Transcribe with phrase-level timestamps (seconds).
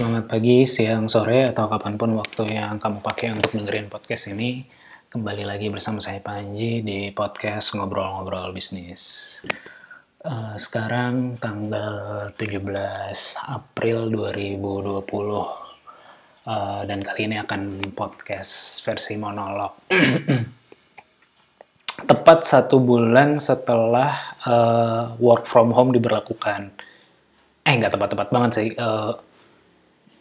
[0.00, 4.64] Selamat pagi, siang, sore, atau kapan pun waktu yang kamu pakai untuk dengerin podcast ini.
[5.12, 9.44] Kembali lagi bersama saya Panji di podcast Ngobrol-Ngobrol Bisnis.
[10.24, 12.64] Eh, sekarang tanggal 17
[13.44, 15.44] April 2020.
[16.48, 19.84] Eh, dan kali ini akan podcast versi monolog.
[22.08, 24.16] Tepat satu bulan setelah
[24.48, 26.72] eh, work from home diberlakukan.
[27.68, 28.72] Eh, nggak tepat-tepat banget sih.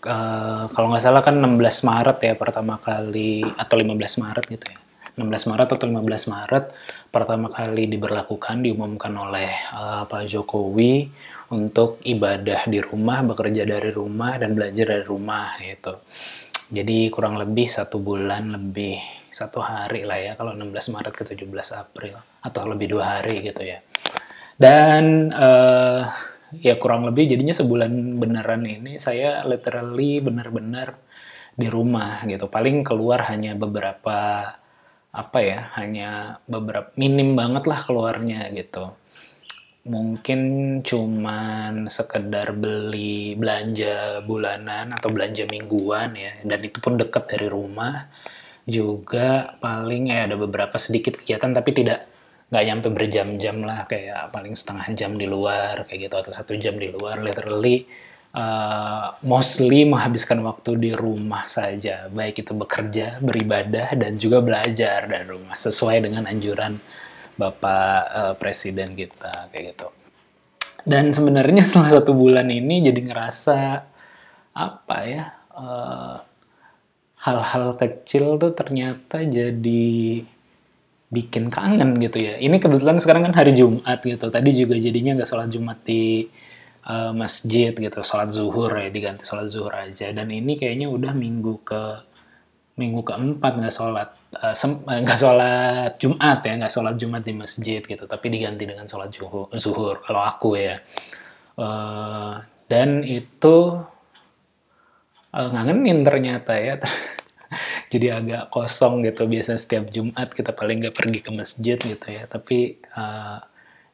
[0.05, 4.79] Eh, kalau nggak salah kan 16 Maret ya pertama kali atau 15 Maret gitu ya.
[5.19, 6.63] 16 Maret atau 15 Maret
[7.11, 11.11] pertama kali diberlakukan diumumkan oleh eh, Pak Jokowi
[11.49, 15.97] untuk ibadah di rumah, bekerja dari rumah dan belajar dari rumah gitu.
[16.69, 19.01] Jadi kurang lebih satu bulan lebih
[19.33, 23.65] satu hari lah ya kalau 16 Maret ke 17 April atau lebih dua hari gitu
[23.65, 23.81] ya.
[24.59, 26.01] Dan eh,
[26.57, 30.97] ya kurang lebih jadinya sebulan beneran ini saya literally benar-benar
[31.59, 32.47] di rumah gitu.
[32.47, 34.47] Paling keluar hanya beberapa
[35.09, 38.93] apa ya, hanya beberapa minim banget lah keluarnya gitu.
[39.89, 40.39] Mungkin
[40.85, 48.07] cuman sekedar beli belanja bulanan atau belanja mingguan ya, dan itu pun dekat dari rumah.
[48.69, 52.05] Juga paling ya ada beberapa sedikit kegiatan tapi tidak
[52.49, 56.81] nggak nyampe berjam-jam lah kayak paling setengah jam di luar kayak gitu atau satu jam
[56.81, 57.85] di luar literally
[58.33, 62.09] uh, mostly menghabiskan waktu di rumah saja.
[62.09, 66.81] Baik itu bekerja beribadah dan juga belajar dari rumah sesuai dengan anjuran
[67.37, 69.87] bapak uh, presiden kita kayak gitu.
[70.83, 73.59] Dan sebenarnya setelah satu bulan ini jadi ngerasa
[74.57, 75.23] apa ya
[75.53, 76.17] uh,
[77.19, 80.23] hal-hal kecil tuh ternyata jadi
[81.09, 82.37] bikin kangen gitu ya.
[82.37, 84.29] Ini kebetulan sekarang kan hari Jumat gitu.
[84.29, 86.29] Tadi juga jadinya nggak sholat Jumat di
[86.85, 90.13] uh, masjid gitu, sholat zuhur ya diganti sholat zuhur aja.
[90.13, 91.83] Dan ini kayaknya udah minggu ke
[92.79, 94.09] minggu keempat nggak sholat
[94.39, 98.05] uh, sem- eh, nggak sholat Jumat ya, nggak sholat Jumat di masjid gitu.
[98.05, 100.77] Tapi diganti dengan sholat zuhur, zuhur kalau aku ya.
[101.59, 102.39] Uh,
[102.69, 103.81] dan itu
[105.33, 106.77] uh, ngangenin ternyata ya.
[107.89, 109.25] jadi agak kosong gitu.
[109.25, 112.29] Biasanya setiap Jumat kita paling nggak pergi ke masjid gitu ya.
[112.29, 113.41] Tapi uh,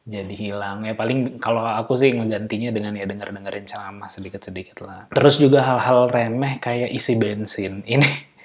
[0.06, 0.86] jadi hilang.
[0.86, 5.10] Ya paling kalau aku sih ngegantinya dengan ya denger dengerin ceramah sedikit sedikit lah.
[5.10, 7.82] Terus juga hal-hal remeh kayak isi bensin.
[7.88, 8.36] Ini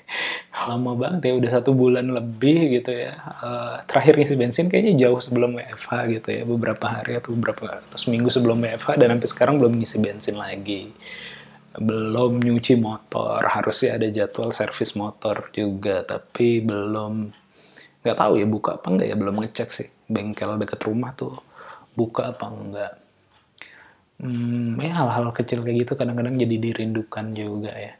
[0.52, 3.20] lama banget ya udah satu bulan lebih gitu ya.
[3.44, 6.42] Uh, terakhir isi bensin kayaknya jauh sebelum WFH gitu ya.
[6.48, 10.96] Beberapa hari atau beberapa atau seminggu sebelum WFH dan sampai sekarang belum ngisi bensin lagi
[11.78, 13.40] belum nyuci motor.
[13.46, 17.32] Harusnya ada jadwal servis motor juga tapi belum.
[18.02, 19.16] Nggak tahu ya buka apa enggak ya?
[19.16, 19.88] Belum ngecek sih.
[20.12, 21.38] Bengkel dekat rumah tuh
[21.96, 22.94] buka apa enggak
[24.22, 27.94] hmm, ya hal-hal kecil kayak gitu kadang-kadang jadi dirindukan juga ya.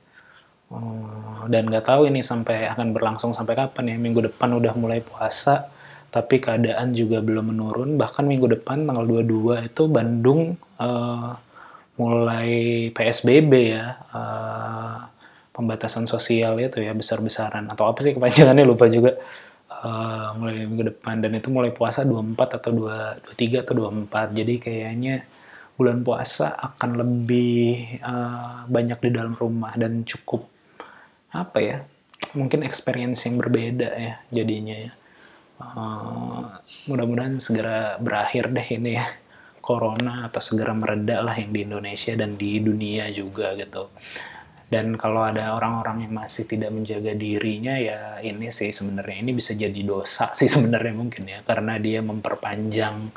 [0.72, 3.96] Hmm, dan nggak tahu ini sampai akan berlangsung sampai kapan ya.
[4.00, 5.68] Minggu depan udah mulai puasa
[6.14, 7.90] tapi keadaan juga belum menurun.
[8.00, 11.32] Bahkan minggu depan tanggal 22 itu Bandung eh,
[12.02, 12.52] mulai
[12.90, 14.98] PSBB ya uh,
[15.54, 17.70] pembatasan sosial itu ya besar-besaran.
[17.70, 19.22] Atau apa sih kepanjangannya lupa juga.
[19.70, 21.22] Uh, mulai minggu depan.
[21.22, 25.16] Dan itu mulai puasa 24 atau 2, 23 atau 24 jadi kayaknya
[25.78, 30.46] bulan puasa akan lebih uh, banyak di dalam rumah dan cukup
[31.34, 31.78] apa ya
[32.38, 34.92] mungkin experience yang berbeda ya jadinya ya.
[35.62, 36.58] Uh,
[36.90, 39.06] mudah-mudahan segera berakhir deh ini ya
[39.62, 43.94] corona atau segera mereda lah yang di Indonesia dan di dunia juga gitu.
[44.72, 49.52] Dan kalau ada orang-orang yang masih tidak menjaga dirinya ya ini sih sebenarnya ini bisa
[49.52, 53.12] jadi dosa sih sebenarnya mungkin ya karena dia memperpanjang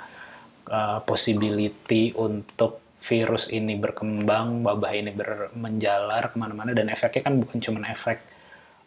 [0.67, 7.37] uh, possibility untuk virus ini berkembang, wabah ini ber menjalar ke mana-mana dan efeknya kan
[7.37, 8.25] bukan cuma efek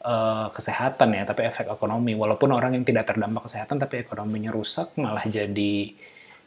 [0.01, 2.17] uh, kesehatan ya, tapi efek ekonomi.
[2.17, 5.93] Walaupun orang yang tidak terdampak kesehatan tapi ekonominya rusak malah jadi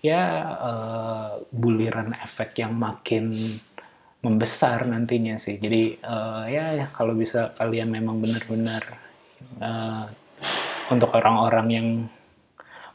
[0.01, 0.23] ya
[0.57, 3.57] uh, buliran efek yang makin
[4.21, 5.57] membesar nantinya sih.
[5.57, 8.85] Jadi uh, ya kalau bisa kalian memang benar-benar
[9.61, 10.05] uh,
[10.93, 11.89] untuk orang-orang yang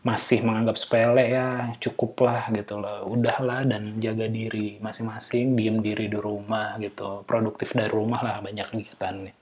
[0.06, 3.10] masih menganggap sepele ya cukuplah gitu loh.
[3.10, 7.26] Udahlah dan jaga diri masing-masing diem diri di rumah gitu.
[7.26, 9.34] Produktif dari rumah lah banyak kegiatan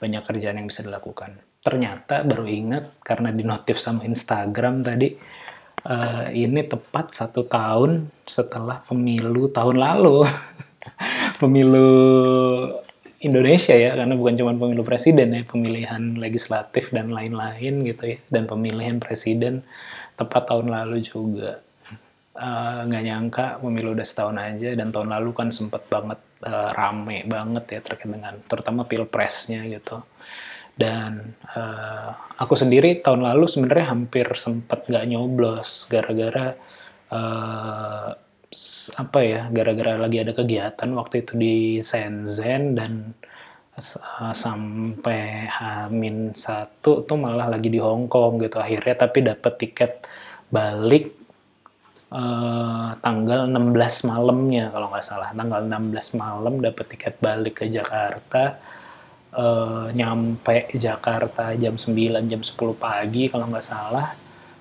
[0.00, 1.38] banyak kerjaan yang bisa dilakukan.
[1.60, 5.12] Ternyata baru ingat karena di notif sama Instagram tadi
[5.84, 10.26] eh, ini tepat satu tahun setelah pemilu tahun lalu.
[11.40, 11.88] Pemilu
[13.20, 18.48] Indonesia ya karena bukan cuma pemilu presiden ya pemilihan legislatif dan lain-lain gitu ya dan
[18.48, 19.60] pemilihan presiden
[20.16, 21.60] tepat tahun lalu juga.
[22.40, 27.28] Eh, nggak nyangka pemilu udah setahun aja dan tahun lalu kan sempet banget eh, rame
[27.28, 30.00] banget ya terkait dengan terutama pilpresnya gitu
[30.78, 36.54] dan eh, aku sendiri tahun lalu sebenarnya hampir sempet nggak nyoblos gara-gara
[38.50, 42.92] s- apa ya gara-gara lagi ada kegiatan waktu itu di Shenzhen dan
[43.78, 49.92] eh, sampai Hamin satu tuh malah lagi di Hong Kong gitu akhirnya tapi dapat tiket
[50.50, 51.14] balik
[52.10, 55.30] eh, tanggal 16 malamnya kalau nggak salah.
[55.34, 58.58] Tanggal 16 malam dapat tiket balik ke Jakarta
[59.34, 64.08] eh, nyampe Jakarta jam 9 jam 10 pagi kalau nggak salah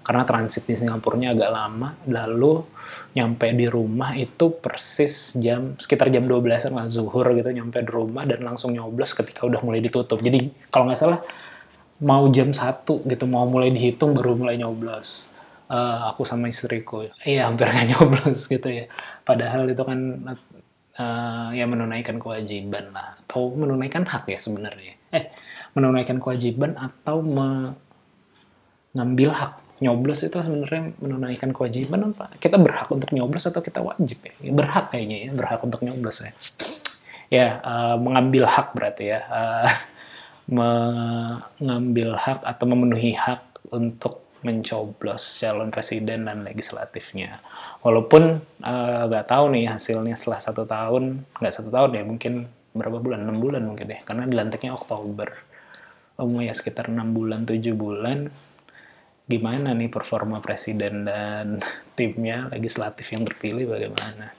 [0.10, 1.94] karena transit di Singapurnya agak lama.
[2.10, 2.66] Lalu
[3.13, 8.25] nyampe di rumah itu persis jam sekitar jam 12an lah zuhur gitu nyampe di rumah
[8.25, 10.18] dan langsung nyoblos ketika udah mulai ditutup.
[10.18, 11.22] Jadi kalau nggak salah
[12.01, 15.30] mau jam satu gitu mau mulai dihitung baru mulai nyoblos.
[15.69, 18.89] Eh, aku sama istriku iya hampir nggak nyoblos gitu ya.
[19.22, 20.00] Padahal itu kan
[21.00, 23.16] eh, ya menunaikan kewajiban lah.
[23.25, 24.94] Atau menunaikan hak ya sebenarnya.
[25.16, 25.31] Eh
[25.74, 27.24] menunaikan kewajiban atau
[28.94, 29.54] mengambil hak.
[29.80, 32.36] Nyoblos itu sebenarnya menunaikan kewajiban apa?
[32.36, 34.36] Kita berhak untuk nyoblos atau kita wajib ya?
[34.51, 36.36] Berhak kayaknya ya berhak untuk nyoblos ya.
[37.31, 39.24] Ya eh, mengambil hak berarti ya.
[39.24, 39.72] Eh,
[40.60, 47.44] mengambil hak atau memenuhi hak untuk mencoblos calon presiden dan legislatifnya.
[47.83, 52.33] Walaupun eh, nggak tahu nih hasilnya setelah satu tahun, nggak satu tahun ya mungkin
[52.71, 55.30] berapa bulan, enam bulan mungkin deh, karena dilantiknya Oktober.
[56.19, 58.27] Oh ya sekitar enam bulan, tujuh bulan.
[59.30, 61.59] Gimana nih performa presiden dan
[61.97, 64.36] timnya legislatif yang terpilih bagaimana?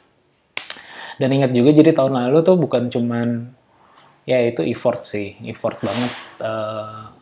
[1.21, 3.53] Dan ingat juga jadi tahun lalu tuh bukan cuman
[4.25, 7.20] ya itu effort sih, effort banget eh,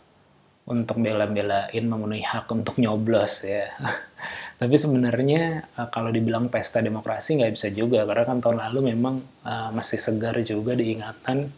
[0.69, 3.73] untuk bela-belain memenuhi hak untuk nyoblos ya.
[4.61, 9.25] Tapi sebenarnya eh, kalau dibilang pesta demokrasi nggak bisa juga karena kan tahun lalu memang
[9.49, 11.49] eh, masih segar juga diingatan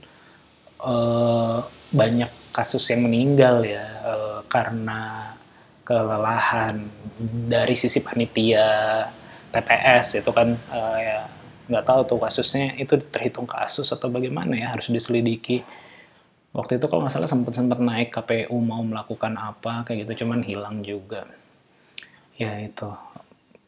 [0.87, 1.59] eh,
[1.91, 3.83] banyak kasus yang meninggal ya
[4.51, 5.35] karena
[5.87, 6.87] kelelahan
[7.51, 9.07] dari sisi panitia
[9.51, 10.55] TPS itu kan
[10.99, 11.31] ya
[11.71, 15.63] nggak tahu tuh kasusnya itu terhitung kasus atau bagaimana ya harus diselidiki
[16.51, 20.25] waktu itu kalau nggak salah sempat sempat naik KPU mau melakukan apa kayak gitu.
[20.27, 21.27] Cuman hilang juga.
[22.39, 22.91] Ya itu.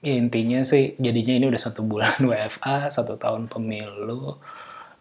[0.03, 4.39] Ya intinya sih jadinya ini udah satu bulan WFA satu tahun pemilu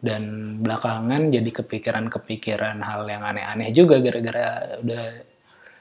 [0.02, 5.06] dan belakangan jadi kepikiran-kepikiran hal yang aneh-aneh juga gara-gara udah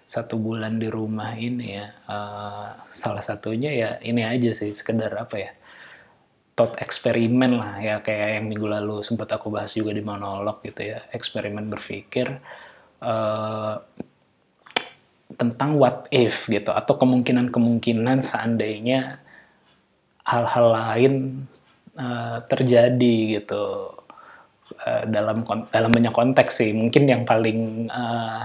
[0.05, 1.87] satu bulan di rumah ini ya.
[2.09, 5.53] Eh, salah satunya ya ini aja sih sekedar apa ya
[6.61, 10.93] thought eksperimen lah ya kayak yang minggu lalu sempat aku bahas juga di monolog gitu
[10.93, 12.37] ya eksperimen berpikir
[13.01, 13.75] eh,
[15.41, 19.17] tentang what if gitu atau kemungkinan-kemungkinan seandainya
[20.29, 21.15] hal-hal lain
[21.97, 23.97] eh, terjadi gitu
[24.81, 26.71] Eh, dalam dalam banyak konteks sih.
[26.73, 28.43] Mungkin yang paling eh,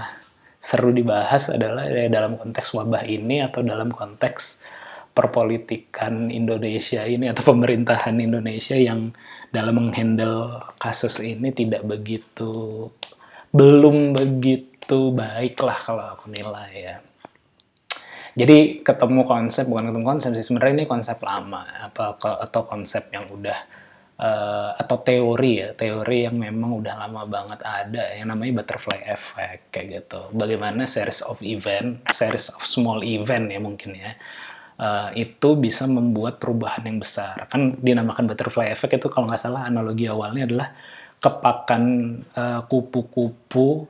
[0.60, 4.66] seru dibahas adalah ya dalam konteks wabah ini atau dalam konteks
[5.16, 9.16] perpolitikan Indonesia ini atau pemerintahan Indonesia yang
[9.48, 12.84] dalam menghandle kasus ini tidak begitu
[13.48, 16.96] belum begitu baik lah kalau aku nilai ya.
[18.36, 23.32] Jadi ketemu konsep bukan ketemu konsep sih sebenarnya ini konsep lama apa atau konsep yang
[23.32, 23.58] udah
[24.20, 29.72] eh, atau teori ya teori yang memang udah lama banget ada yang namanya butterfly effect
[29.72, 30.20] kayak gitu.
[30.36, 34.12] Bagaimana series of event, series of small event ya mungkin ya
[34.80, 37.48] eh, itu bisa membuat perubahan yang besar.
[37.48, 40.68] Kan dinamakan butterfly effect itu kalau nggak salah analogi awalnya adalah
[41.20, 41.82] kepakan
[42.32, 43.88] eh, kupu-kupu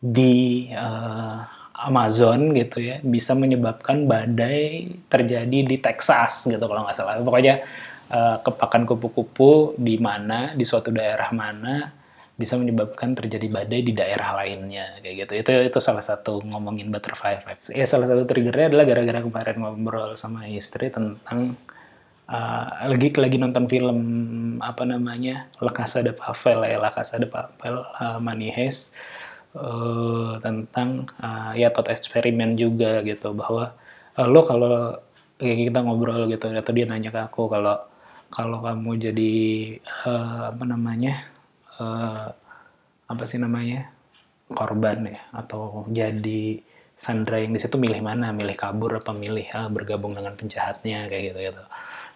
[0.00, 1.38] di eh,
[1.76, 7.18] Amazon gitu ya bisa menyebabkan badai terjadi di Texas gitu kalau nggak salah.
[7.20, 7.62] Pokoknya
[8.10, 11.95] eh, kepakan kupu-kupu di mana di suatu daerah mana
[12.36, 15.32] bisa menyebabkan terjadi badai di daerah lainnya kayak gitu.
[15.40, 17.72] Itu itu salah satu ngomongin butterfly effect.
[17.72, 21.56] Ya salah satu triggernya adalah gara-gara kemarin ngobrol sama istri tentang
[22.28, 23.98] uh, lagi lagi nonton film
[24.60, 31.52] apa namanya La Casa de Papel ya La Casa de uh, Money uh, tentang uh,
[31.56, 33.72] ya thought eksperimen juga gitu bahwa
[34.16, 34.96] "Eh, lo kalau
[35.40, 37.76] kayak kita ngobrol gitu atau dia nanya ke aku kalau
[38.32, 39.34] kalau kamu jadi
[40.08, 41.35] eh, apa namanya
[41.80, 42.28] eh,
[43.06, 43.90] apa sih namanya
[44.50, 46.62] korban ya atau jadi
[46.96, 51.22] Sandra yang di situ milih mana milih kabur apa milih ah, bergabung dengan penjahatnya kayak
[51.32, 51.62] gitu gitu.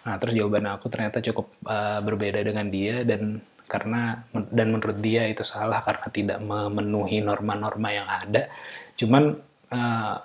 [0.09, 5.29] Nah terus jawaban aku ternyata cukup eh, berbeda dengan dia dan karena dan menurut dia
[5.31, 8.49] itu salah karena tidak memenuhi norma-norma yang ada.
[8.97, 9.37] Cuman
[9.69, 10.17] eh,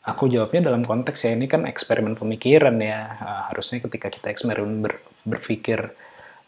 [0.00, 3.00] aku jawabnya dalam konteks ya ini kan eksperimen pemikiran ya.
[3.52, 5.92] Harusnya ketika kita eksperimen ber- berpikir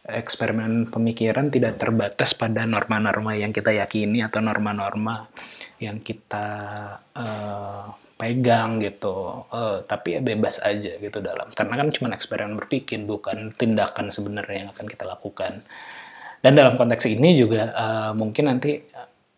[0.03, 5.31] eksperimen pemikiran tidak terbatas pada norma-norma yang kita yakini atau norma-norma
[5.79, 6.47] yang kita
[7.15, 7.85] eh,
[8.19, 9.47] pegang gitu.
[9.55, 11.55] Eh, tapi ya bebas aja gitu dalam.
[11.55, 15.63] Karena kan cuma eksperimen berpikir bukan tindakan sebenarnya yang akan kita lakukan.
[16.43, 18.83] Dan dalam konteks ini juga eh, mungkin nanti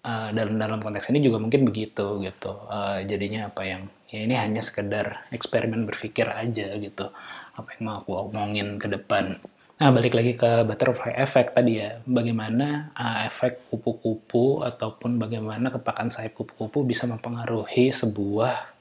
[0.00, 2.52] eh, dalam dalam konteks ini juga mungkin begitu gitu.
[2.72, 7.12] Eh, jadinya apa yang ya ini hanya sekedar eksperimen berpikir aja gitu.
[7.52, 9.36] Apa yang mau aku omongin ke depan
[9.74, 16.14] nah balik lagi ke butterfly effect tadi ya bagaimana uh, efek kupu-kupu ataupun bagaimana kepakan
[16.14, 18.74] sayap kupu-kupu bisa mempengaruhi sebuah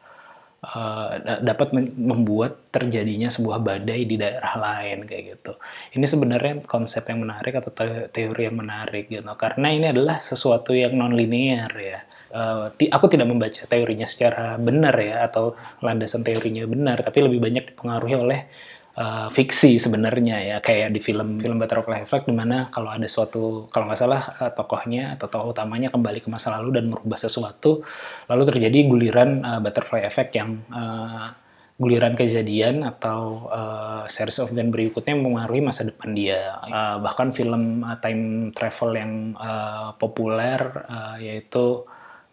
[0.64, 5.54] uh, da- dapat membuat terjadinya sebuah badai di daerah lain kayak gitu.
[5.98, 10.72] Ini sebenarnya konsep yang menarik atau te- teori yang menarik gitu karena ini adalah sesuatu
[10.72, 12.00] yang non linear ya.
[12.34, 15.54] Uh, aku tidak membaca teorinya secara benar ya atau
[15.86, 18.40] landasan teorinya benar tapi lebih banyak dipengaruhi oleh
[18.98, 23.68] uh, fiksi sebenarnya ya kayak di film film Butterfly Effect di mana kalau ada suatu
[23.70, 27.82] kalau nggak salah uh, tokohnya atau tokoh utamanya kembali ke masa lalu dan merubah sesuatu
[28.30, 31.34] lalu terjadi guliran uh, Butterfly Effect yang uh,
[31.82, 36.62] guliran kejadian atau uh, series of event berikutnya mempengaruhi masa depan dia.
[36.70, 41.82] Uh, bahkan film uh, time travel yang uh, populer uh, yaitu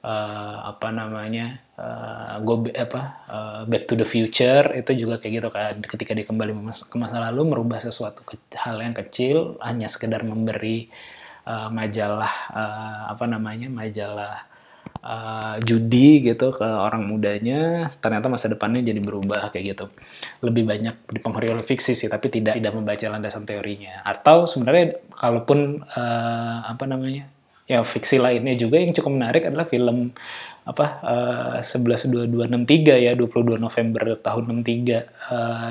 [0.04, 5.48] uh, apa namanya uh, go apa uh, Back to the Future itu juga kayak gitu
[5.52, 10.24] kan ketika dia kembali ke masa lalu merubah sesuatu ke- hal yang kecil hanya sekedar
[10.24, 10.88] memberi
[11.44, 14.48] uh, majalah uh, apa namanya majalah
[15.04, 19.86] uh, judi gitu ke orang mudanya ternyata masa depannya jadi berubah kayak gitu.
[20.44, 24.00] Lebih banyak dipengaruhi oleh fiksi sih tapi tidak tidak membaca landasan teorinya.
[24.04, 27.28] Atau sebenarnya kalaupun uh, apa namanya
[27.70, 30.10] ya fiksi lainnya juga yang cukup menarik adalah film
[30.66, 30.86] apa
[31.62, 35.02] eh, 112263 ya 22 November tahun 63 eh,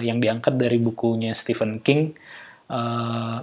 [0.07, 2.15] yang diangkat dari bukunya Stephen King
[2.71, 3.37] eh,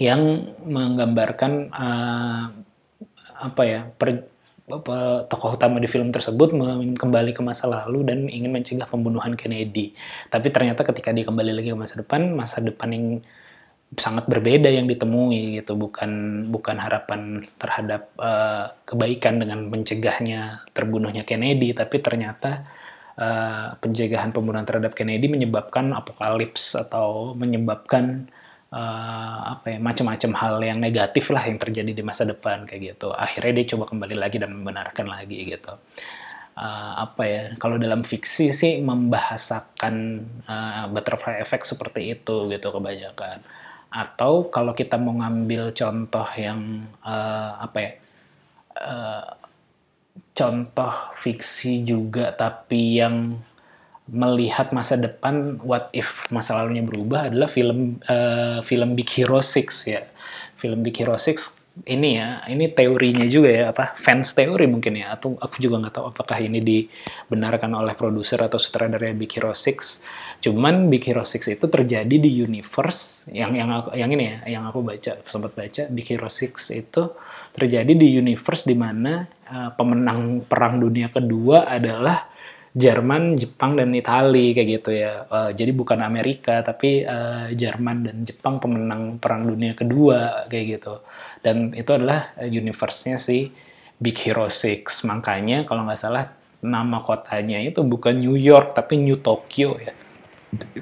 [0.00, 0.20] yang
[0.64, 2.44] menggambarkan eh,
[3.40, 4.32] apa ya per-
[5.26, 6.54] tokoh utama di film tersebut
[6.94, 9.90] kembali ke masa lalu dan ingin mencegah pembunuhan Kennedy.
[10.30, 13.06] Tapi ternyata ketika dia kembali lagi ke masa depan, masa depan yang
[13.98, 21.74] sangat berbeda yang ditemui gitu, bukan bukan harapan terhadap eh, kebaikan dengan mencegahnya terbunuhnya Kennedy,
[21.74, 22.62] tapi ternyata
[23.18, 28.30] eh, pencegahan pembunuhan terhadap Kennedy menyebabkan apokalips atau menyebabkan
[28.70, 33.10] eh, apa ya macam-macam hal yang negatif lah yang terjadi di masa depan kayak gitu.
[33.10, 35.74] Akhirnya dia coba kembali lagi dan membenarkan lagi gitu.
[36.60, 39.94] Eh, apa ya kalau dalam fiksi sih membahasakan
[40.44, 43.40] eh, butterfly effect seperti itu gitu kebanyakan.
[43.90, 47.92] Atau kalau kita mau ngambil contoh yang eh, apa ya
[48.78, 49.28] eh,
[50.34, 53.36] contoh fiksi juga tapi yang
[54.10, 59.86] melihat masa depan what if masa lalunya berubah adalah film eh, film Big Hero 6
[59.86, 60.02] ya.
[60.56, 65.16] Film Big Hero 6 ini ya, ini teorinya juga ya apa fans teori mungkin ya
[65.16, 70.44] atau aku juga nggak tahu apakah ini dibenarkan oleh produser atau sutradara Big Hero 6.
[70.44, 74.64] Cuman Big Hero 6 itu terjadi di universe yang yang aku, yang ini ya, yang
[74.68, 77.02] aku baca sempat baca Big Hero 6 itu
[77.56, 82.28] terjadi di universe di mana eh, pemenang perang dunia kedua adalah
[82.70, 85.26] Jerman, Jepang, dan Itali kayak gitu ya.
[85.26, 90.94] Eh, jadi bukan Amerika, tapi eh, Jerman dan Jepang pemenang Perang Dunia Kedua kayak gitu.
[91.42, 93.50] Dan itu adalah universe-nya si
[93.98, 94.86] Big Hero 6.
[95.02, 96.24] Makanya kalau nggak salah
[96.62, 99.90] nama kotanya itu bukan New York, tapi New Tokyo ya.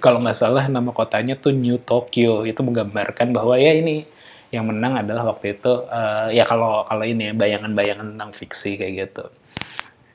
[0.01, 2.45] Kalau nggak salah nama kotanya tuh New Tokyo.
[2.45, 4.05] Itu menggambarkan bahwa ya ini
[4.53, 8.93] yang menang adalah waktu itu eh, ya kalau kalau ini ya bayangan-bayangan tentang fiksi kayak
[9.09, 9.25] gitu.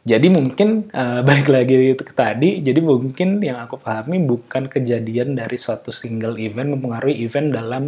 [0.03, 5.55] Jadi mungkin eh, balik lagi ke tadi, jadi mungkin yang aku pahami bukan kejadian dari
[5.55, 7.83] suatu single event mempengaruhi event dalam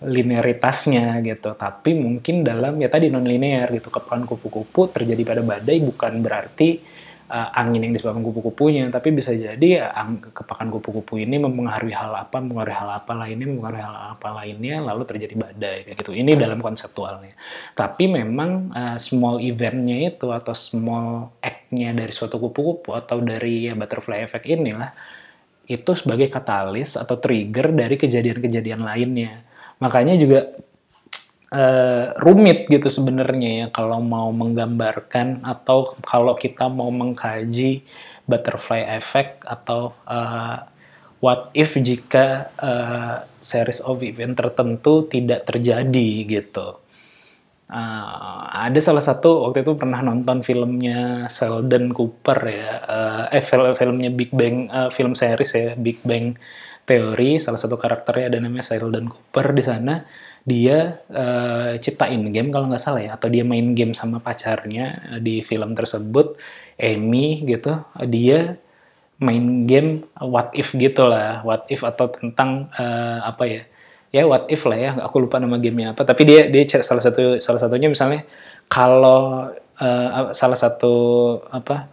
[0.00, 5.78] linearitasnya gitu, tapi mungkin dalam ya tadi non linear gitu, kepakan kupu-kupu terjadi pada badai
[5.84, 6.80] bukan berarti
[7.30, 12.10] uh, angin yang disebabkan kupu-kupunya, tapi bisa jadi uh, ang- kepakan kupu-kupu ini mempengaruhi hal
[12.12, 16.12] apa, mempengaruhi hal apa lainnya, mempengaruhi hal apa lainnya, lalu terjadi badai kayak gitu.
[16.12, 17.38] Ini dalam konseptualnya.
[17.78, 23.78] Tapi memang uh, small eventnya itu atau small act-nya dari suatu kupu-kupu atau dari ya,
[23.78, 24.90] butterfly effect inilah
[25.70, 29.46] itu sebagai katalis atau trigger dari kejadian-kejadian lainnya.
[29.78, 30.50] Makanya juga
[31.50, 37.82] eh, rumit gitu sebenarnya ya kalau mau menggambarkan atau kalau kita mau mengkaji
[38.30, 40.56] butterfly effect atau eh,
[41.20, 46.80] what if jika eh, series of event tertentu tidak terjadi gitu.
[47.70, 52.72] Eh, ada salah satu waktu itu pernah nonton filmnya Sheldon Cooper ya,
[53.30, 56.34] eh, eh film filmnya Big Bang, eh, film series ya Big Bang
[56.86, 57.38] Theory.
[57.38, 60.02] Salah satu karakternya ada namanya Sheldon Cooper di sana.
[60.48, 65.20] Dia eh, ciptain game kalau nggak salah ya, atau dia main game sama pacarnya eh,
[65.20, 66.36] di film tersebut,
[66.80, 67.80] Amy gitu.
[68.08, 68.56] Dia
[69.20, 73.62] main game what if gitu lah, what if atau tentang eh, apa ya?
[74.10, 77.38] ya what if lah ya aku lupa nama gamenya apa tapi dia dia salah satu
[77.38, 78.26] salah satunya misalnya
[78.66, 80.94] kalau eh, salah satu
[81.50, 81.86] apa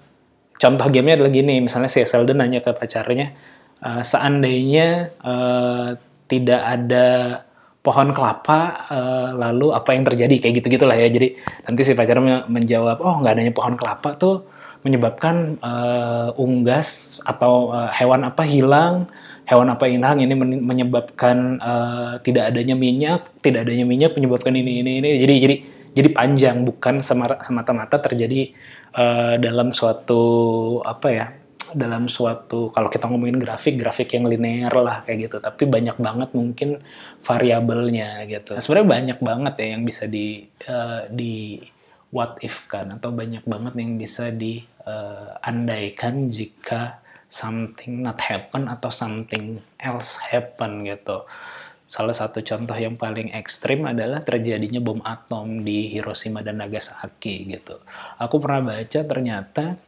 [0.58, 3.38] contoh gamenya adalah gini misalnya si Sheldon nanya ke pacarnya
[3.86, 5.90] eh, seandainya eh,
[6.28, 7.08] tidak ada
[7.88, 8.60] pohon kelapa
[8.92, 13.24] eh, lalu apa yang terjadi kayak gitu gitulah ya jadi nanti si pacarnya menjawab oh
[13.24, 14.44] nggak adanya pohon kelapa tuh
[14.84, 19.08] menyebabkan eh, unggas atau eh, hewan apa hilang
[19.48, 24.84] hewan apa hilang ini men- menyebabkan eh, tidak adanya minyak, tidak adanya minyak menyebabkan ini
[24.84, 25.10] ini ini.
[25.24, 25.56] Jadi jadi
[25.98, 27.00] jadi panjang bukan
[27.42, 28.52] semata-mata terjadi
[28.94, 30.22] eh, dalam suatu
[30.84, 31.28] apa ya?
[31.74, 36.30] Dalam suatu kalau kita ngomongin grafik grafik yang linear lah kayak gitu tapi banyak banget
[36.36, 36.80] mungkin
[37.26, 41.62] variabelnya gitu Nah, sebenarnya banyak banget ya yang bisa di eh, di
[42.10, 46.98] what if kan atau banyak banget yang bisa diandaikan jika
[47.30, 51.28] something not happen atau something else happen gitu.
[51.88, 57.80] Salah satu contoh yang paling ekstrim adalah terjadinya bom atom di Hiroshima dan Nagasaki gitu.
[58.20, 59.80] Aku pernah baca ternyata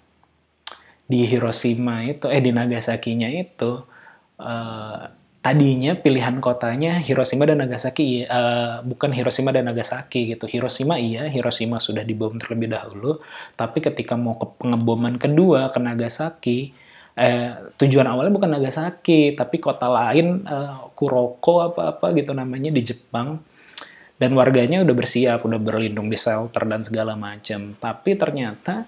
[1.10, 3.82] di Hiroshima itu, eh di Nagasaki-nya itu
[4.38, 5.04] eh,
[5.42, 10.46] tadinya pilihan kotanya Hiroshima dan Nagasaki, eh, bukan Hiroshima dan Nagasaki gitu.
[10.46, 13.18] Hiroshima iya, Hiroshima sudah dibom terlebih dahulu,
[13.58, 16.58] tapi ketika mau ke pengeboman kedua ke Nagasaki,
[17.18, 23.42] eh, tujuan awalnya bukan Nagasaki, tapi kota lain, eh, Kuroko apa-apa gitu namanya di Jepang.
[24.20, 27.72] Dan warganya udah bersiap, udah berlindung di shelter dan segala macam.
[27.72, 28.84] Tapi ternyata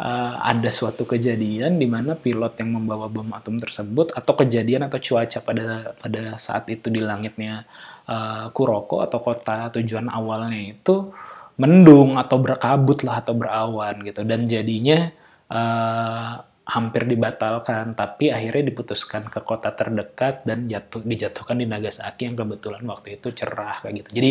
[0.00, 4.98] eh, ada suatu kejadian di mana pilot yang membawa bom atom tersebut atau kejadian atau
[4.98, 7.66] cuaca pada pada saat itu di langitnya
[8.08, 11.14] eh, Kuroko atau kota tujuan awalnya itu
[11.54, 14.22] mendung atau berkabut lah atau berawan gitu.
[14.26, 15.10] Dan jadinya
[15.50, 16.32] eh,
[16.64, 22.80] hampir dibatalkan tapi akhirnya diputuskan ke kota terdekat dan jatuh dijatuhkan di Nagasaki yang kebetulan
[22.88, 24.10] waktu itu cerah kayak gitu.
[24.16, 24.30] Jadi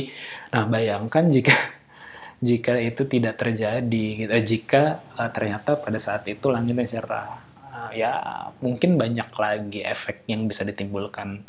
[0.50, 1.54] nah bayangkan jika
[2.44, 8.14] jika itu tidak terjadi gitu jika eh, ternyata pada saat itu langitnya cerah Eh, ya
[8.62, 11.42] mungkin banyak lagi efek yang bisa ditimbulkan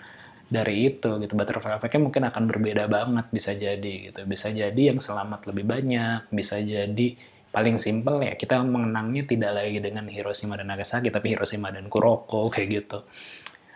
[0.48, 1.32] dari itu gitu.
[1.36, 4.24] Butterfly effect-nya mungkin akan berbeda banget bisa jadi gitu.
[4.24, 7.08] Bisa jadi yang selamat lebih banyak bisa jadi
[7.52, 12.48] paling simpel ya kita mengenangnya tidak lagi dengan Hiroshima dan Nagasaki tapi Hiroshima dan Kuroko
[12.48, 12.98] kayak gitu.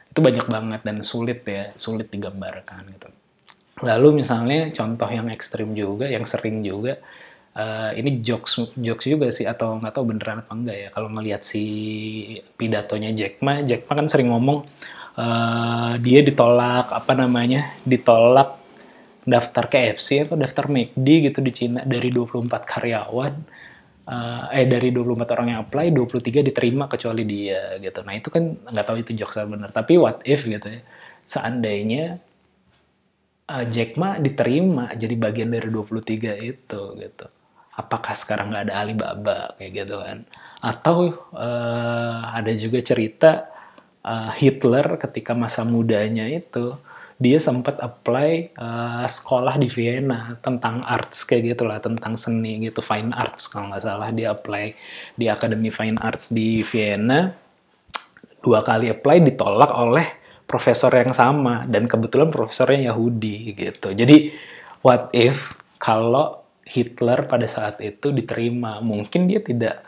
[0.08, 3.08] Itu banyak banget dan sulit ya sulit digambarkan gitu
[3.82, 6.98] lalu misalnya contoh yang ekstrim juga yang sering juga
[7.58, 10.88] eh, ini jokes jokes juga sih atau nggak tahu beneran apa enggak ya.
[10.94, 11.64] Kalau ngelihat si
[12.58, 14.58] pidatonya Jack Ma Jack Ma kan sering ngomong
[15.18, 18.58] eh, dia ditolak apa namanya ditolak
[19.28, 23.34] daftar KFC atau daftar McD gitu di Cina dari 24 karyawan
[24.08, 28.00] eh, eh dari 24 orang yang apply 23 diterima kecuali dia gitu.
[28.06, 29.70] Nah itu kan nggak tahu itu jokes bener.
[29.74, 30.82] Tapi what if gitu ya
[31.28, 32.16] seandainya
[33.48, 37.26] eh, Jack Ma diterima jadi bagian dari 23 itu gitu.
[37.78, 40.18] Apakah sekarang nggak ada Alibaba kayak gitu kan?
[40.60, 43.30] Atau eh, ada juga cerita
[44.04, 46.76] eh, Hitler ketika masa mudanya itu
[47.18, 53.10] dia sempat apply eh, sekolah di Vienna tentang arts kayak gitulah tentang seni gitu fine
[53.10, 54.08] arts kalau nggak salah.
[54.14, 54.64] Dia apply
[55.18, 57.34] di Akademi Fine Arts di Vienna.
[58.38, 60.06] Dua kali apply ditolak oleh
[60.48, 63.92] profesor yang sama dan kebetulan profesornya Yahudi gitu.
[63.92, 64.32] Jadi
[64.80, 69.84] what if kalau Hitler pada saat itu diterima mungkin dia tidak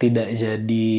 [0.00, 0.90] tidak jadi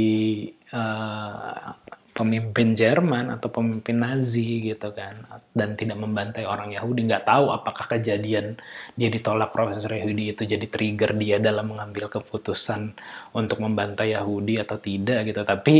[0.54, 1.70] eh,
[2.14, 5.26] pemimpin Jerman atau pemimpin Nazi gitu kan
[5.58, 7.10] dan tidak membantai orang Yahudi.
[7.10, 8.56] Nggak tahu apakah kejadian
[8.94, 12.94] dia ditolak profesor Yahudi itu jadi trigger dia dalam mengambil keputusan
[13.34, 15.42] untuk membantai Yahudi atau tidak gitu.
[15.42, 15.76] Tapi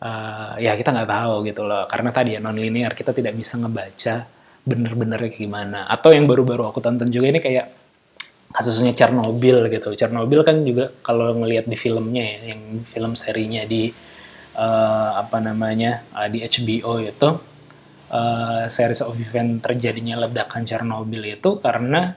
[0.00, 1.84] uh, ya kita nggak tahu gitu loh.
[1.86, 4.26] Karena tadi ya non linear kita tidak bisa ngebaca
[4.64, 5.86] bener-benernya kayak gimana.
[5.86, 7.66] Atau yang baru-baru aku tonton juga ini kayak
[8.54, 9.92] kasusnya Chernobyl gitu.
[9.98, 13.90] Chernobyl kan juga kalau ngelihat di filmnya ya yang film serinya di
[14.54, 17.28] uh, apa namanya uh, di HBO itu
[18.14, 22.14] uh, series of event terjadinya ledakan Chernobyl itu karena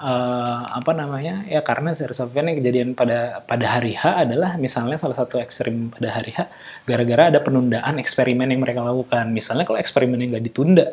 [0.00, 5.36] uh, apa namanya ya karena yang kejadian pada pada hari H adalah misalnya salah satu
[5.38, 6.48] ekstrim pada hari H
[6.88, 9.28] gara-gara ada penundaan eksperimen yang mereka lakukan.
[9.30, 10.86] Misalnya kalau eksperimennya nggak ditunda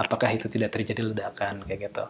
[0.00, 2.04] apakah itu tidak terjadi ledakan kayak gitu?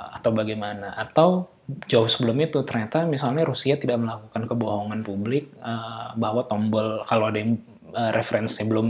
[0.00, 0.96] Atau bagaimana?
[0.96, 1.52] Atau
[1.86, 7.38] jauh sebelum itu ternyata misalnya Rusia tidak melakukan kebohongan publik uh, bahwa tombol kalau ada
[7.38, 7.60] yang
[7.94, 8.88] uh, referensinya belum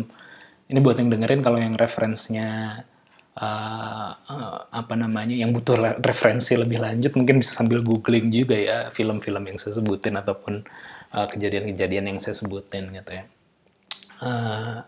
[0.71, 2.81] ini buat yang dengerin kalau yang referensinya
[3.39, 4.11] uh,
[4.71, 9.59] apa namanya yang butuh referensi lebih lanjut mungkin bisa sambil googling juga ya film-film yang
[9.61, 10.67] saya sebutin ataupun
[11.11, 13.25] kejadian-kejadian uh, yang saya sebutin gitu ya.
[14.21, 14.79] Uh,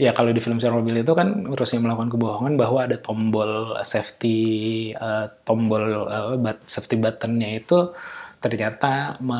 [0.00, 5.30] ya kalau di film Chernobyl itu kan Rusia melakukan kebohongan bahwa ada tombol safety uh,
[5.46, 6.34] tombol uh,
[6.66, 7.94] safety buttonnya itu
[8.42, 9.38] ternyata me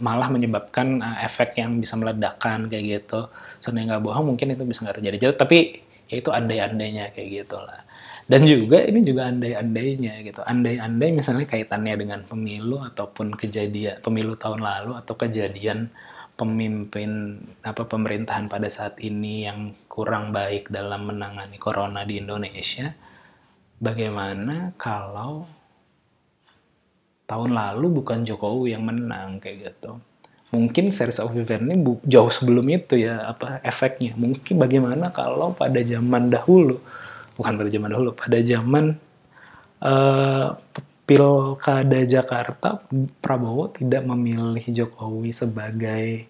[0.00, 3.28] malah menyebabkan uh, efek yang bisa meledakkan kayak gitu.
[3.60, 5.16] Seandainya nggak bohong mungkin itu bisa nggak terjadi.
[5.28, 5.58] Jadi, tapi
[6.20, 7.82] itu andai-andainya kayak gitu lah.
[8.24, 10.40] Dan juga ini juga andai-andainya gitu.
[10.40, 15.92] Andai-andai misalnya kaitannya dengan pemilu ataupun kejadian pemilu tahun lalu atau kejadian
[16.34, 22.96] pemimpin apa pemerintahan pada saat ini yang kurang baik dalam menangani corona di Indonesia.
[23.78, 25.44] Bagaimana kalau
[27.28, 30.00] tahun lalu bukan Jokowi yang menang kayak gitu.
[30.54, 31.74] Mungkin series of event ini
[32.06, 34.14] jauh sebelum itu ya apa efeknya.
[34.14, 36.78] Mungkin bagaimana kalau pada zaman dahulu,
[37.34, 38.94] bukan pada zaman dahulu, pada zaman
[39.82, 40.54] uh,
[41.04, 42.80] pilkada Jakarta
[43.20, 46.24] Prabowo tidak memilih Jokowi sebagai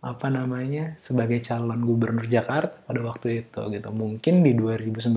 [0.00, 5.12] apa namanya sebagai calon gubernur Jakarta pada waktu itu gitu mungkin di 2019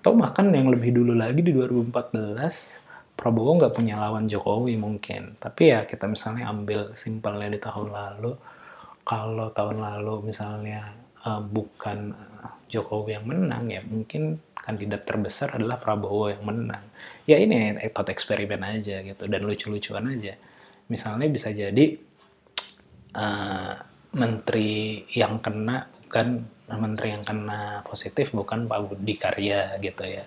[0.00, 2.83] atau bahkan yang lebih dulu lagi di 2014
[3.14, 5.38] Prabowo nggak punya lawan Jokowi mungkin.
[5.38, 8.34] Tapi ya kita misalnya ambil simpelnya di tahun lalu,
[9.06, 10.90] kalau tahun lalu misalnya
[11.22, 16.82] uh, bukan eh, Jokowi yang menang ya mungkin kandidat terbesar adalah Prabowo yang menang.
[17.28, 20.34] Ya ini ekot eksperimen aja gitu dan lucu-lucuan aja.
[20.90, 21.94] Misalnya bisa jadi
[23.14, 23.74] uh,
[24.14, 30.24] menteri yang kena bukan menteri yang kena positif bukan Pak Budi Karya gitu ya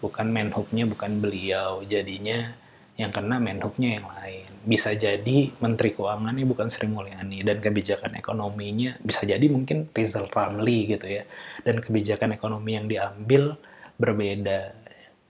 [0.00, 1.84] bukan menhubnya bukan beliau.
[1.84, 2.56] Jadinya
[3.00, 4.48] yang kena menhubnya yang lain.
[4.60, 7.40] Bisa jadi menteri keuangannya bukan Sri Mulyani.
[7.40, 11.24] Dan kebijakan ekonominya bisa jadi mungkin Rizal Ramli gitu ya.
[11.64, 13.56] Dan kebijakan ekonomi yang diambil
[13.96, 14.76] berbeda.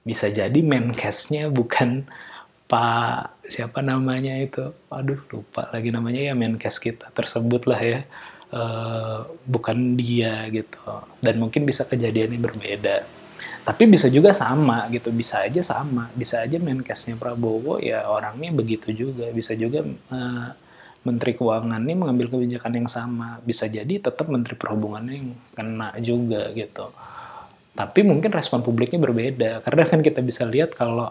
[0.03, 2.09] Bisa jadi menkesnya bukan
[2.71, 4.71] Pak siapa namanya itu?
[4.95, 8.01] Aduh lupa lagi namanya ya menkes kita tersebut lah ya.
[8.51, 10.79] Uh, bukan dia gitu.
[11.23, 13.20] Dan mungkin bisa kejadiannya berbeda
[13.65, 18.93] tapi bisa juga sama gitu bisa aja sama bisa aja menkesnya Prabowo ya orangnya begitu
[18.93, 19.29] juga.
[19.33, 20.49] Bisa juga uh,
[21.01, 23.41] Menteri Keuangan ini mengambil kebijakan yang sama.
[23.41, 26.93] Bisa jadi tetap Menteri Perhubungan yang kena juga gitu.
[27.73, 29.65] Tapi mungkin respon publiknya berbeda.
[29.65, 31.09] Karena kan kita bisa lihat kalau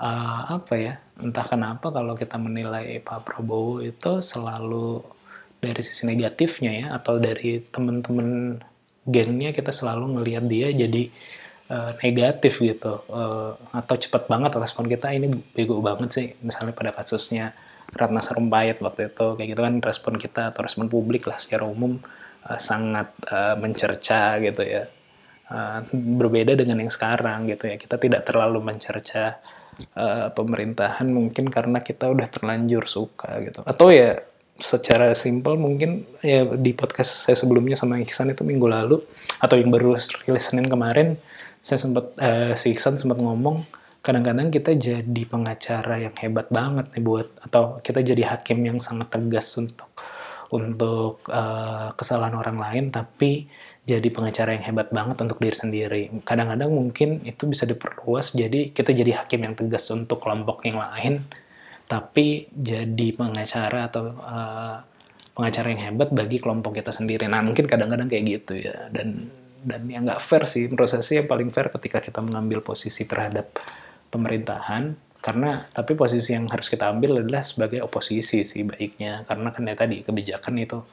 [0.00, 5.04] uh, apa ya entah kenapa kalau kita menilai Pak Prabowo itu selalu
[5.60, 8.60] dari sisi negatifnya ya atau dari teman-teman
[9.04, 11.12] gengnya kita selalu ngelihat dia jadi
[11.68, 16.90] uh, negatif gitu uh, atau cepat banget respon kita ini bego banget sih misalnya pada
[16.92, 17.52] kasusnya
[17.94, 22.00] Ratna Sarumpait waktu itu kayak gitu kan respon kita atau respon publik lah secara umum
[22.48, 24.84] uh, sangat uh, mencerca gitu ya.
[25.44, 29.36] Uh, berbeda dengan yang sekarang gitu ya kita tidak terlalu mencerca
[29.92, 33.60] uh, pemerintahan mungkin karena kita udah terlanjur suka gitu.
[33.68, 34.18] Atau ya
[34.54, 39.02] secara simpel mungkin ya di podcast saya sebelumnya sama Iksan itu minggu lalu
[39.42, 41.18] atau yang baru rilis Senin kemarin
[41.58, 43.66] saya sempat uh, si Iksan sempat ngomong
[44.04, 49.10] kadang-kadang kita jadi pengacara yang hebat banget nih buat atau kita jadi hakim yang sangat
[49.10, 49.90] tegas untuk
[50.54, 53.50] untuk uh, kesalahan orang lain tapi
[53.84, 56.02] jadi pengacara yang hebat banget untuk diri sendiri.
[56.24, 61.26] Kadang-kadang mungkin itu bisa diperluas jadi kita jadi hakim yang tegas untuk kelompok yang lain
[61.84, 64.78] tapi jadi pengacara atau uh,
[65.34, 67.26] pengacara yang hebat bagi kelompok kita sendiri.
[67.26, 69.28] Nah, mungkin kadang-kadang kayak gitu ya dan
[69.64, 73.56] dan yang nggak fair sih sih yang paling fair ketika kita mengambil posisi terhadap
[74.12, 74.92] pemerintahan
[75.24, 79.72] karena tapi posisi yang harus kita ambil adalah sebagai oposisi sih baiknya karena kan ya
[79.72, 80.84] tadi kebijakan itu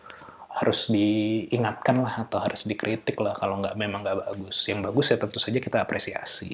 [0.52, 4.68] harus diingatkan lah atau harus dikritik lah kalau nggak memang nggak bagus.
[4.68, 6.52] Yang bagus ya tentu saja kita apresiasi.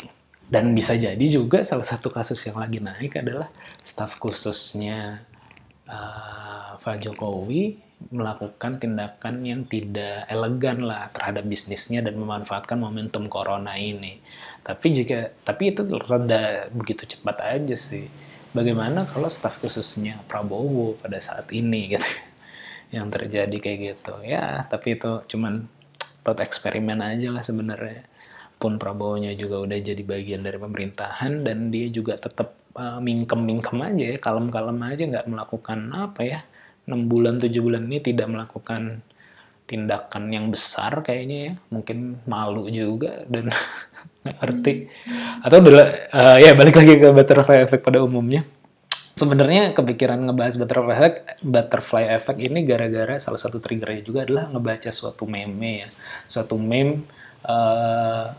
[0.47, 3.51] Dan bisa jadi juga salah satu kasus yang lagi naik adalah
[3.83, 5.19] staf khususnya
[5.91, 7.83] uh, Pak Jokowi
[8.13, 14.23] melakukan tindakan yang tidak elegan lah terhadap bisnisnya dan memanfaatkan momentum corona ini.
[14.63, 18.07] Tapi jika tapi itu reda begitu cepat aja sih.
[18.55, 22.07] Bagaimana kalau staf khususnya Prabowo pada saat ini gitu
[22.95, 25.67] yang terjadi kayak gitu ya tapi itu cuman
[26.23, 28.07] tot eksperimen aja lah sebenarnya
[28.57, 34.05] pun Prabowo-nya juga udah jadi bagian dari pemerintahan dan dia juga tetap uh, mingkem-mingkem aja
[34.13, 36.39] ya kalem-kalem aja nggak melakukan apa ya
[36.89, 39.03] enam bulan tujuh bulan ini tidak melakukan
[39.67, 43.51] tindakan yang besar kayaknya ya mungkin malu juga dan
[44.27, 44.87] ngerti.
[45.43, 48.47] Atau udah uh, ya balik lagi ke butterfly effect pada umumnya.
[49.17, 54.93] Sebenarnya kepikiran ngebahas butterfly effect, butterfly effect ini gara-gara salah satu triggernya juga adalah ngebaca
[54.93, 55.89] suatu meme ya,
[56.29, 57.01] suatu meme
[57.43, 58.29] uh,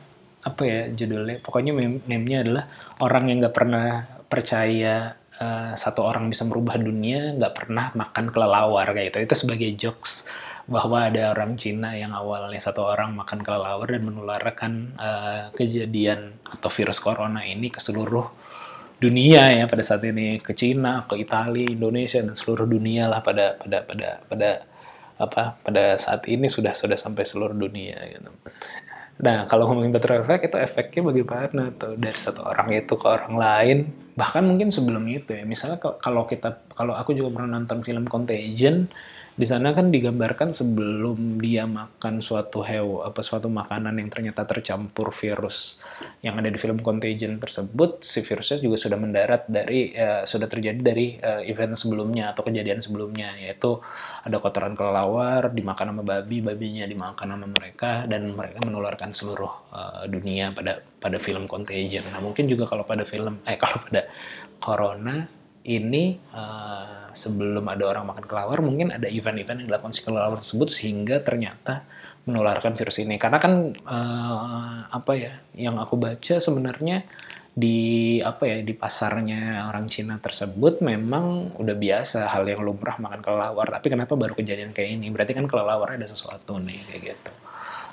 [0.49, 2.65] apa ya judulnya, pokoknya meme nya adalah
[3.05, 8.87] orang yang nggak pernah percaya uh, satu orang bisa merubah dunia, nggak pernah makan kelelawar
[8.93, 10.29] kayak itu, itu sebagai jokes
[10.69, 16.69] bahwa ada orang Cina yang awalnya satu orang makan kelelawar dan menularkan uh, kejadian atau
[16.69, 18.29] virus corona ini ke seluruh
[19.01, 23.57] dunia ya pada saat ini ke Cina, ke Italia, Indonesia dan seluruh dunia lah pada
[23.57, 24.51] pada pada pada
[25.19, 28.31] apa pada saat ini sudah sudah sampai seluruh dunia gitu.
[29.19, 33.35] Nah, kalau ngomongin butterfly effect itu efeknya bagaimana tuh dari satu orang itu ke orang
[33.35, 33.79] lain,
[34.15, 35.43] bahkan mungkin sebelum itu ya.
[35.43, 38.87] Misalnya kalau kita kalau aku juga pernah nonton film Contagion,
[39.39, 45.15] di sana kan digambarkan sebelum dia makan suatu hew apa suatu makanan yang ternyata tercampur
[45.15, 45.79] virus
[46.27, 50.83] yang ada di film Contagion tersebut si virusnya juga sudah mendarat dari uh, sudah terjadi
[50.83, 53.79] dari uh, event sebelumnya atau kejadian sebelumnya yaitu
[54.27, 60.03] ada kotoran kelelawar dimakan sama babi babinya dimakan sama mereka dan mereka menularkan seluruh uh,
[60.11, 62.03] dunia pada pada film Contagion.
[62.11, 64.11] Nah mungkin juga kalau pada film eh kalau pada
[64.59, 70.39] corona ini uh, sebelum ada orang makan kelawar mungkin ada event-event yang dilakukan si kelelawar
[70.39, 71.83] tersebut sehingga ternyata
[72.29, 73.17] menularkan virus ini.
[73.17, 77.03] Karena kan uh, apa ya yang aku baca sebenarnya
[77.59, 83.21] di apa ya di pasarnya orang Cina tersebut memang udah biasa hal yang lumrah makan
[83.25, 83.67] kelelawar.
[83.73, 85.11] Tapi kenapa baru kejadian kayak ini?
[85.11, 87.48] Berarti kan kelelawar ada sesuatu nih kayak gitu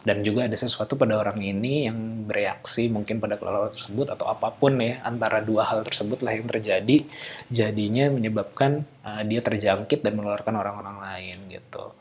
[0.06, 4.54] dan juga ada sesuatu pada orang ini yang bereaksi mungkin pada kelelawar tersebut atau apa
[4.54, 7.10] pun ya antara dua hal tersebut lah yang terjadi
[7.50, 11.92] jadinya menyebabkan uh, dia terjangkit dan menularkan orang-orang lain gitu.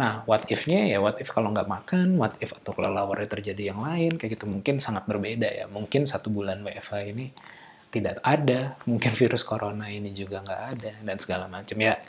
[0.00, 3.84] Nah, what if-nya ya what if kalau nggak makan, what if atau kelelawarnya terjadi yang
[3.84, 5.68] lain, kayak gitu mungkin sangat berbeda ya.
[5.68, 7.28] Mungkin satu bulan WFA ini
[7.92, 12.00] tidak ada, mungkin virus corona ini juga nggak ada, dan segala macam ya.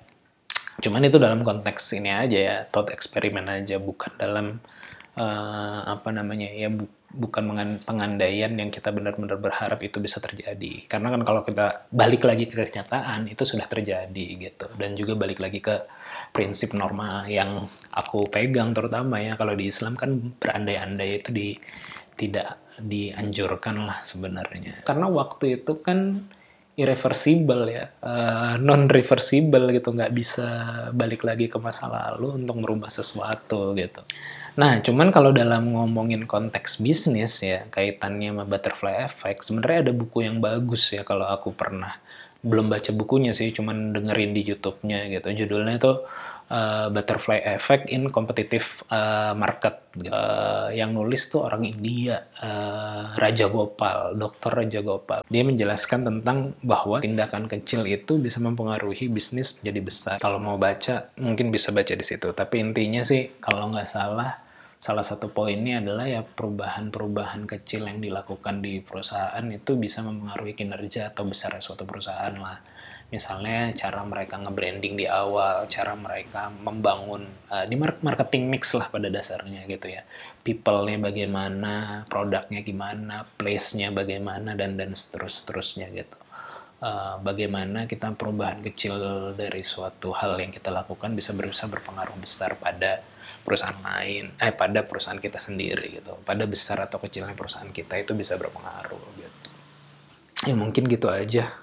[0.79, 4.63] Cuman itu dalam konteks ini aja ya, thought eksperimen aja, bukan dalam
[5.17, 7.51] uh, apa namanya ya bu, bukan
[7.83, 10.87] pengandaian yang kita benar-benar berharap itu bisa terjadi.
[10.87, 14.67] Karena kan kalau kita balik lagi ke kenyataan itu sudah terjadi gitu.
[14.79, 15.75] Dan juga balik lagi ke
[16.31, 21.47] prinsip norma yang aku pegang terutama ya kalau di Islam kan berandai-andai itu di
[22.15, 24.85] tidak dianjurkan lah sebenarnya.
[24.87, 26.29] Karena waktu itu kan
[26.79, 30.47] irreversible ya, uh, non reversible gitu, nggak bisa
[30.95, 34.01] balik lagi ke masa lalu untuk merubah sesuatu gitu.
[34.55, 40.27] Nah, cuman kalau dalam ngomongin konteks bisnis ya, kaitannya sama butterfly effect, sebenarnya ada buku
[40.27, 41.95] yang bagus ya kalau aku pernah
[42.41, 45.45] belum baca bukunya sih, cuman dengerin di YouTube-nya gitu.
[45.45, 45.93] Judulnya itu
[46.49, 49.77] uh, Butterfly Effect in Competitive uh, Market.
[49.91, 54.51] Uh, yang nulis tuh orang India, uh, Raja Gopal, Dr.
[54.57, 55.21] Raja Gopal.
[55.27, 60.15] Dia menjelaskan tentang bahwa tindakan kecil itu bisa mempengaruhi bisnis menjadi besar.
[60.17, 62.33] Kalau mau baca, mungkin bisa baca di situ.
[62.33, 64.50] Tapi intinya sih, kalau nggak salah,
[64.81, 71.13] salah satu poinnya adalah ya perubahan-perubahan kecil yang dilakukan di perusahaan itu bisa mempengaruhi kinerja
[71.13, 72.57] atau besar suatu perusahaan lah.
[73.13, 79.11] Misalnya cara mereka nge-branding di awal, cara mereka membangun uh, di marketing mix lah pada
[79.11, 80.01] dasarnya gitu ya.
[80.41, 86.20] People-nya bagaimana, produknya gimana, place-nya bagaimana dan dan seterus-terusnya gitu.
[86.81, 88.97] Uh, bagaimana kita perubahan kecil
[89.37, 93.05] dari suatu hal yang kita lakukan bisa berusaha berpengaruh besar pada
[93.45, 96.17] perusahaan lain, eh pada perusahaan kita sendiri gitu.
[96.25, 99.49] Pada besar atau kecilnya perusahaan kita itu bisa berpengaruh gitu.
[100.49, 101.53] Ya mungkin gitu aja.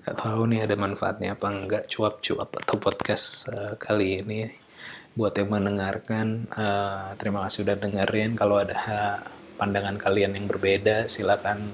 [0.00, 4.48] Gak tahu nih ada manfaatnya apa enggak cuap-cuap atau podcast uh, kali ini
[5.12, 6.48] buat yang mendengarkan.
[6.48, 8.32] Uh, terima kasih udah dengerin.
[8.32, 8.80] Kalau ada
[9.60, 11.68] pandangan kalian yang berbeda silakan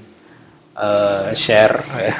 [0.75, 2.18] uh, share ya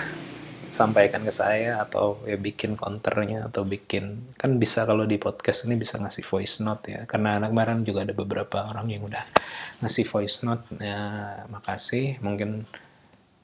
[0.68, 5.81] sampaikan ke saya atau ya bikin counternya atau bikin kan bisa kalau di podcast ini
[5.81, 7.00] bisa ngasih voice note ya.
[7.09, 9.24] Karena anak kemarin juga ada beberapa orang yang udah
[9.81, 10.64] ngasih voice note.
[10.81, 11.00] Ya
[11.48, 12.20] makasih.
[12.20, 12.68] Mungkin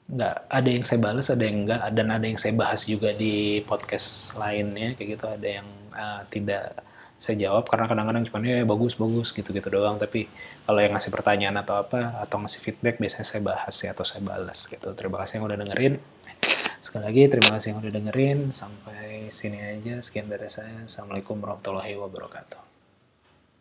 [0.05, 3.65] nggak ada yang saya balas ada yang enggak dan ada yang saya bahas juga di
[3.65, 5.25] podcast lainnya kayak gitu.
[5.25, 6.65] Ada yang eh, tidak
[7.15, 9.95] saya jawab karena kadang-kadang cuma ya bagus bagus gitu-gitu doang.
[9.95, 10.27] Tapi
[10.67, 14.21] kalau yang ngasih pertanyaan atau apa atau ngasih feedback biasanya saya bahas ya atau saya
[14.21, 14.91] balas gitu.
[14.93, 15.93] Terima kasih yang udah dengerin.
[16.83, 18.39] Sekali lagi terima kasih yang udah dengerin.
[18.51, 20.03] Sampai sini aja.
[20.03, 20.85] Sekian dari saya.
[20.85, 22.64] Assalamualaikum warahmatullahi wabarakatuh